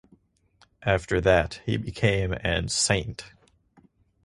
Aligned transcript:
After 0.81 1.21
that 1.21 1.61
he 1.63 1.77
became 1.77 2.33
an 2.33 2.69
Saint. 2.69 3.25